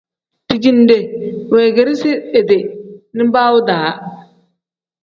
[0.47, 0.97] Dijinde
[1.53, 2.59] weegeresi idi
[3.15, 3.91] nibaawu-daa.